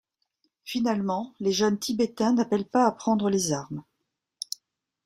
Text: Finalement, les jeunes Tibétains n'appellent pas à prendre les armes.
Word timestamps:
Finalement, 0.63 1.31
les 1.39 1.51
jeunes 1.51 1.77
Tibétains 1.77 2.33
n'appellent 2.33 2.65
pas 2.65 2.87
à 2.87 2.91
prendre 2.91 3.29
les 3.29 3.51
armes. 3.51 3.83